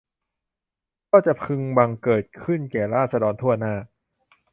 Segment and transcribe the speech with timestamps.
[1.11, 3.73] ก็จะพึงบังเกิดขึ้นแก่ราษฎรถ้วนหน้า